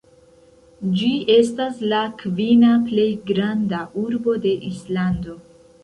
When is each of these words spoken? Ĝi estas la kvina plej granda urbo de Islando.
Ĝi 1.01 1.09
estas 1.33 1.83
la 1.93 2.01
kvina 2.23 2.73
plej 2.89 3.07
granda 3.31 3.87
urbo 4.09 4.39
de 4.49 4.59
Islando. 4.75 5.43